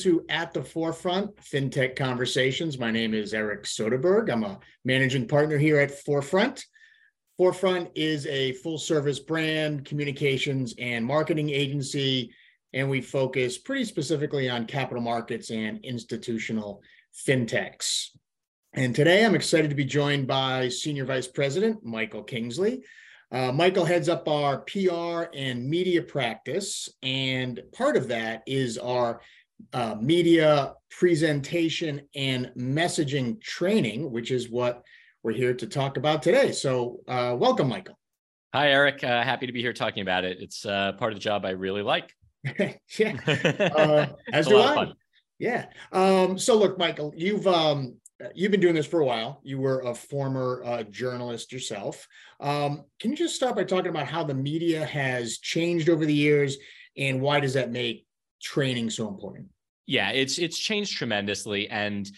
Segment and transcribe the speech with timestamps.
[0.00, 2.78] To At the Forefront FinTech Conversations.
[2.78, 4.32] My name is Eric Soderberg.
[4.32, 6.64] I'm a managing partner here at Forefront.
[7.36, 12.32] Forefront is a full service brand, communications, and marketing agency,
[12.72, 16.82] and we focus pretty specifically on capital markets and institutional
[17.28, 18.06] fintechs.
[18.72, 22.84] And today I'm excited to be joined by Senior Vice President Michael Kingsley.
[23.32, 29.20] Uh, Michael heads up our PR and media practice, and part of that is our
[29.72, 34.82] uh, media presentation and messaging training, which is what
[35.22, 36.52] we're here to talk about today.
[36.52, 37.98] So, uh, welcome, Michael.
[38.54, 39.04] Hi, Eric.
[39.04, 40.38] Uh, happy to be here talking about it.
[40.40, 42.12] It's uh, part of the job I really like.
[42.98, 44.92] yeah, uh, as do I.
[45.38, 45.66] Yeah.
[45.92, 47.96] Um, so, look, Michael, you've um,
[48.34, 49.40] you've been doing this for a while.
[49.42, 52.06] You were a former uh, journalist yourself.
[52.40, 56.14] Um, can you just start by talking about how the media has changed over the
[56.14, 56.56] years,
[56.96, 58.06] and why does that make
[58.40, 59.48] training so important?
[59.86, 62.10] Yeah, it's it's changed tremendously, and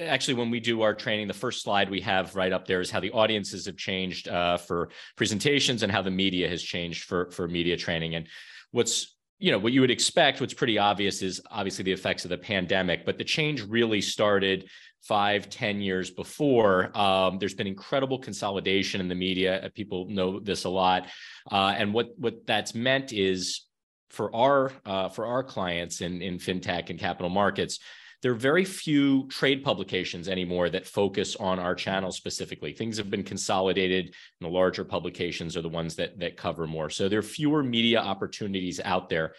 [0.00, 2.90] actually when we do our training the first slide we have right up there is
[2.90, 7.30] how the audiences have changed uh, for presentations and how the media has changed for
[7.32, 8.26] for media training and
[8.70, 12.30] what's you know what you would expect what's pretty obvious is obviously the effects of
[12.30, 14.68] the pandemic but the change really started
[15.04, 16.96] five, ten years before.
[16.96, 19.62] Um, there's been incredible consolidation in the media.
[19.62, 21.08] Uh, people know this a lot.
[21.50, 23.66] Uh, and what, what that's meant is
[24.14, 27.80] for our, uh, for our clients in, in fintech and capital markets,
[28.22, 32.72] there are very few trade publications anymore that focus on our channel specifically.
[32.72, 36.88] Things have been consolidated, and the larger publications are the ones that that cover more.
[36.88, 39.34] So there are fewer media opportunities out there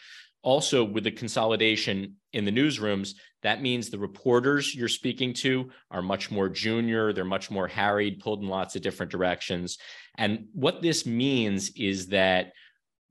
[0.45, 6.03] also with the consolidation in the newsrooms that means the reporters you're speaking to are
[6.03, 9.79] much more junior they're much more harried pulled in lots of different directions
[10.19, 12.53] and what this means is that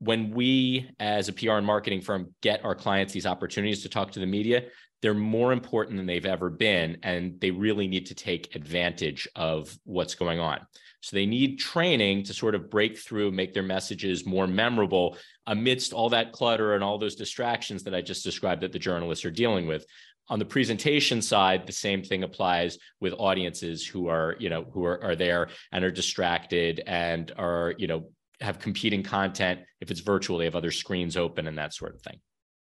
[0.05, 4.11] when we as a pr and marketing firm get our clients these opportunities to talk
[4.11, 4.63] to the media
[5.01, 9.77] they're more important than they've ever been and they really need to take advantage of
[9.83, 10.59] what's going on
[11.05, 15.93] so they need training to sort of break through, make their messages more memorable amidst
[15.93, 19.29] all that clutter and all those distractions that I just described that the journalists are
[19.29, 19.85] dealing with.
[20.29, 24.83] On the presentation side, the same thing applies with audiences who are, you know, who
[24.83, 28.09] are, are there and are distracted and are, you know,
[28.41, 29.61] have competing content.
[29.81, 32.19] If it's virtual, they have other screens open and that sort of thing.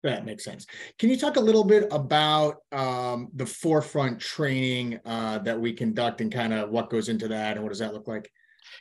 [0.04, 0.68] That makes sense.
[1.00, 6.22] Can you talk a little bit about um, the forefront training uh, that we conduct
[6.22, 8.32] and kind of what goes into that and what does that look like?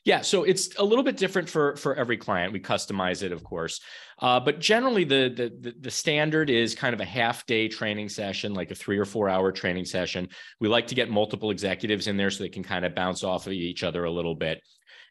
[0.05, 2.53] Yeah, so it's a little bit different for for every client.
[2.53, 3.81] We customize it, of course,
[4.19, 8.55] uh, but generally the, the the standard is kind of a half day training session,
[8.55, 10.29] like a three or four hour training session.
[10.61, 13.47] We like to get multiple executives in there so they can kind of bounce off
[13.47, 14.61] of each other a little bit.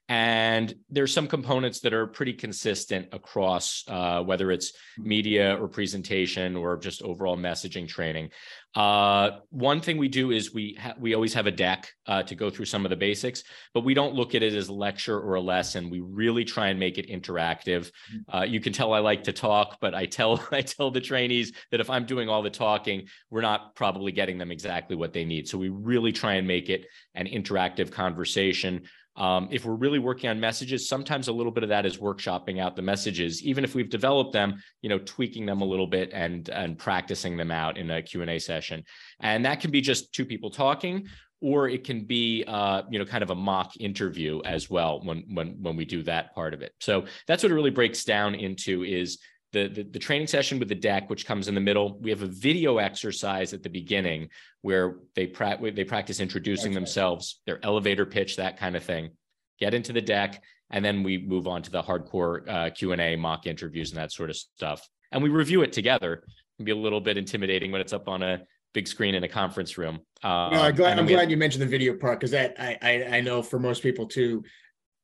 [0.10, 6.58] And there's some components that are pretty consistent across uh, whether it's media or presentation
[6.58, 8.30] or just overall messaging training.
[8.76, 12.34] Uh, one thing we do is we ha- we always have a deck uh, to
[12.34, 13.44] go through some of the basics,
[13.74, 15.92] but we don't look at it as a lecture or a lesson.
[15.92, 17.92] We really try and make it interactive.
[18.12, 18.36] Mm-hmm.
[18.36, 21.54] Uh, you can tell I like to talk, but I tell I tell the trainees
[21.72, 25.24] that if I'm doing all the talking, we're not probably getting them exactly what they
[25.24, 25.48] need.
[25.48, 28.84] So we really try and make it an interactive conversation.
[29.16, 32.60] Um, if we're really working on messages, sometimes a little bit of that is workshopping
[32.60, 36.10] out the messages, even if we've developed them, you know, tweaking them a little bit
[36.14, 38.84] and and practicing them out in a Q&A session.
[39.20, 41.08] And that can be just two people talking,
[41.42, 45.24] or it can be uh, you know kind of a mock interview as well when
[45.34, 46.74] when when we do that part of it.
[46.80, 49.20] So that's what it really breaks down into is
[49.54, 51.98] the, the, the, training session with the deck, which comes in the middle.
[52.00, 54.30] We have a video exercise at the beginning
[54.62, 57.54] where they, pra- they practice introducing That's themselves, right.
[57.54, 59.12] their elevator pitch, that kind of thing.
[59.60, 63.02] Get into the deck, and then we move on to the hardcore uh, Q and
[63.02, 64.88] A, mock interviews, and that sort of stuff.
[65.12, 66.14] And we review it together.
[66.14, 68.42] It can be a little bit intimidating when it's up on a
[68.74, 70.00] big screen in a conference room.
[70.24, 73.18] Uh, no, I'm glad, I'm glad you mentioned the video part because that I, I
[73.18, 74.44] I know for most people too,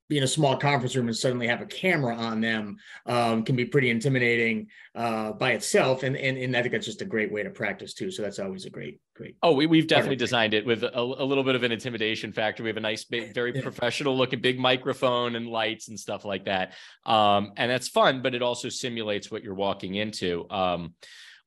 [0.10, 3.56] be in a small conference room and suddenly have a camera on them um, can
[3.56, 6.04] be pretty intimidating uh, by itself.
[6.04, 8.10] And, and and I think that's just a great way to practice too.
[8.10, 9.36] So that's always a great great.
[9.44, 12.64] Oh, we, we've definitely designed it with a, a, little bit of an intimidation factor.
[12.64, 13.04] We have a nice,
[13.34, 13.62] very yeah.
[13.62, 16.74] professional looking big microphone and lights and stuff like that.
[17.06, 20.50] Um, and that's fun, but it also simulates what you're walking into.
[20.50, 20.96] Um,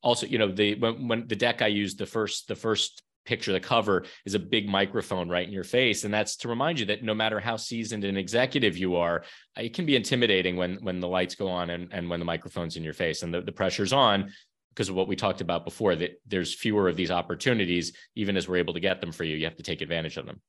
[0.02, 3.52] also, you know, the when, when the deck I used the first the first picture
[3.52, 6.04] the cover is a big microphone right in your face.
[6.04, 9.24] And that's to remind you that no matter how seasoned an executive you are
[9.56, 12.26] uh, it can be intimidating when when the lights go on and, and when the
[12.26, 14.30] microphone's in your face and the, the pressure's on
[14.70, 18.48] because of what we talked about before that there's fewer of these opportunities even as
[18.48, 19.36] we're able to get them for you.
[19.36, 20.40] You have to take advantage of them.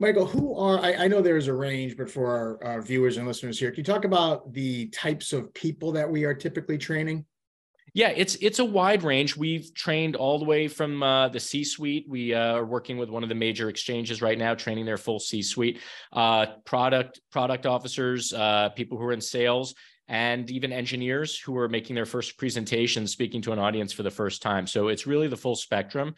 [0.00, 3.26] Michael, who are I, I know there's a range, but for our, our, viewers and
[3.26, 7.24] listeners here, can you talk about the types of people that we are typically training?
[7.94, 9.36] Yeah, it's it's a wide range.
[9.36, 12.06] We've trained all the way from uh, the C-suite.
[12.08, 15.18] We uh, are working with one of the major exchanges right now, training their full
[15.18, 15.80] C-suite,
[16.12, 19.74] uh, product product officers, uh, people who are in sales,
[20.08, 24.10] and even engineers who are making their first presentation, speaking to an audience for the
[24.10, 24.66] first time.
[24.66, 26.14] So it's really the full spectrum.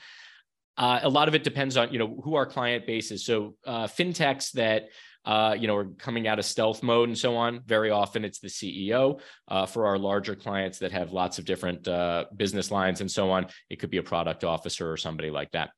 [0.77, 3.25] Uh, a lot of it depends on you know who our client base is.
[3.25, 4.89] So uh, fintechs that
[5.25, 7.61] uh, you know, are coming out of stealth mode and so on.
[7.67, 9.21] Very often it's the CEO.
[9.49, 13.31] Uh, for our larger clients that have lots of different uh, business lines and so
[13.31, 15.71] on, it could be a product officer or somebody like that.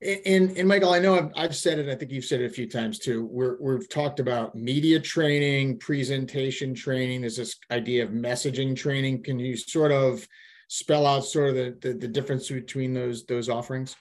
[0.00, 1.88] And, and Michael, I know I've, I've said it.
[1.88, 3.26] I think you've said it a few times too.
[3.30, 7.22] We're, we've talked about media training, presentation training.
[7.22, 9.24] There's this idea of messaging training.
[9.24, 10.26] Can you sort of
[10.68, 13.96] spell out sort of the, the, the difference between those those offerings?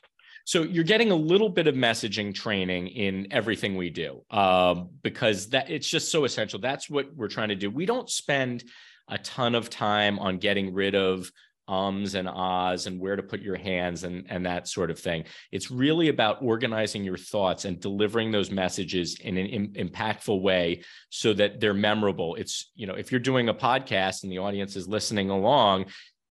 [0.47, 5.49] So you're getting a little bit of messaging training in everything we do um, because
[5.49, 6.57] that it's just so essential.
[6.57, 7.69] That's what we're trying to do.
[7.69, 8.63] We don't spend
[9.09, 11.29] a ton of time on getting rid of
[11.67, 15.25] ums and ahs and where to put your hands and, and that sort of thing.
[15.51, 20.81] It's really about organizing your thoughts and delivering those messages in an Im- impactful way
[21.09, 22.35] so that they're memorable.
[22.35, 25.87] It's, you know, if you're doing a podcast and the audience is listening along,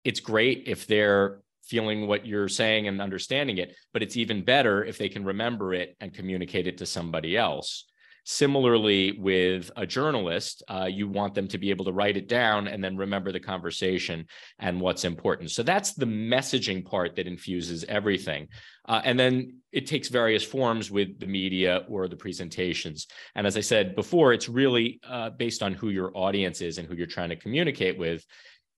[0.05, 4.83] it's great if they're feeling what you're saying and understanding it, but it's even better
[4.83, 7.85] if they can remember it and communicate it to somebody else.
[8.27, 12.67] Similarly, with a journalist, uh, you want them to be able to write it down
[12.67, 14.25] and then remember the conversation
[14.57, 15.51] and what's important.
[15.51, 18.47] So that's the messaging part that infuses everything.
[18.87, 23.05] Uh, and then it takes various forms with the media or the presentations.
[23.35, 26.87] And as I said before, it's really uh, based on who your audience is and
[26.87, 28.25] who you're trying to communicate with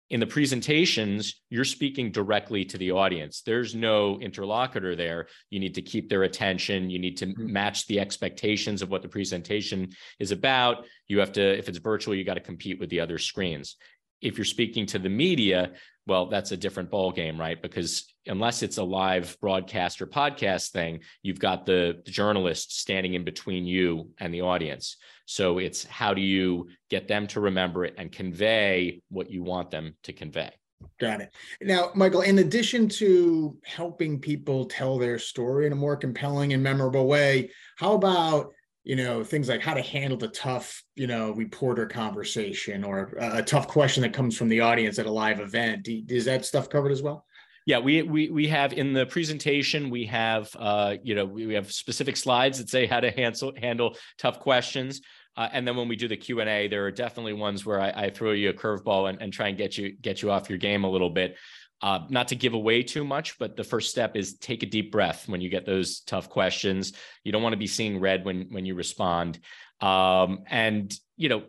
[0.10, 3.42] in the presentations, you're speaking directly to the audience.
[3.42, 5.28] There's no interlocutor there.
[5.50, 6.90] You need to keep their attention.
[6.90, 7.52] You need to mm-hmm.
[7.52, 9.90] match the expectations of what the presentation
[10.20, 10.86] is about.
[11.08, 13.76] You have to, if it's virtual, you got to compete with the other screens.
[14.22, 15.74] If you're speaking to the media,
[16.06, 17.62] well, that's a different ball game, right?
[17.62, 23.24] Because unless it's a live broadcast or podcast thing, you've got the, journalist standing in
[23.24, 24.98] between you and the audience.
[25.26, 29.72] So it's how do you get them to remember it and convey what you want
[29.72, 30.52] them to convey.
[31.00, 31.34] Got it.
[31.62, 36.64] Now, Michael, in addition to helping people tell their story in a more compelling and
[36.64, 38.54] memorable way, how about
[38.88, 43.40] you know things like how to handle the tough you know reporter conversation or a,
[43.40, 46.70] a tough question that comes from the audience at a live event is that stuff
[46.70, 47.26] covered as well
[47.68, 51.54] yeah we we, we have in the presentation we have uh, you know we, we
[51.54, 55.02] have specific slides that say how to handle handle tough questions
[55.36, 57.80] uh, and then when we do the Q and A, there are definitely ones where
[57.80, 60.50] I, I throw you a curveball and, and try and get you get you off
[60.50, 61.38] your game a little bit.
[61.80, 64.92] Uh, not to give away too much, but the first step is take a deep
[64.92, 66.94] breath when you get those tough questions.
[67.24, 69.38] You don't want to be seeing red when when you respond,
[69.80, 71.44] um, and you know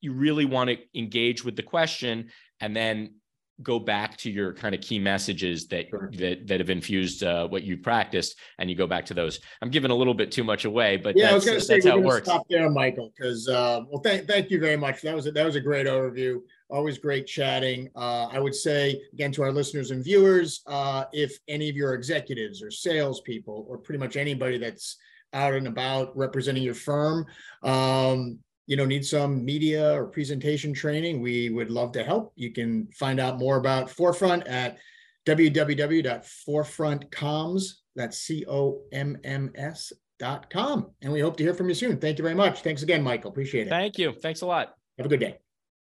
[0.00, 2.30] you really want to engage with the question
[2.60, 3.14] and then
[3.62, 6.10] go back to your kind of key messages that sure.
[6.18, 9.40] that that have infused uh, what you practiced, and you go back to those.
[9.60, 11.80] I'm giving a little bit too much away, but yeah, I was going to say
[11.84, 15.02] we're going to stop there, Michael, because uh, well, thank thank you very much.
[15.02, 16.40] That was a, that was a great overview.
[16.68, 17.90] Always great chatting.
[17.94, 21.94] Uh, I would say again to our listeners and viewers, uh, if any of your
[21.94, 24.96] executives or salespeople or pretty much anybody that's
[25.34, 27.26] out and about representing your firm
[27.62, 32.32] um, you know need some media or presentation training we would love to help.
[32.36, 34.78] You can find out more about forefront at
[35.26, 37.64] www.forefrontcomms
[37.94, 40.90] that's c-o-m-m-s dot com.
[41.02, 41.98] And we hope to hear from you soon.
[41.98, 42.62] Thank you very much.
[42.62, 43.30] Thanks again michael.
[43.30, 43.70] Appreciate it.
[43.70, 44.14] Thank you.
[44.22, 44.74] Thanks a lot.
[44.98, 45.41] Have a good day